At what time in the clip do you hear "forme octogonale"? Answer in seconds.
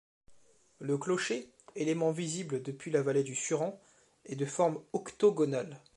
4.47-5.79